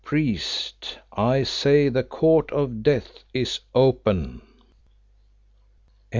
"Priest, 0.03 0.97
I 1.13 1.43
say 1.43 1.87
the 1.87 2.03
Court 2.03 2.51
of 2.51 2.81
Death 2.81 3.23
is 3.35 3.59
open." 3.75 4.41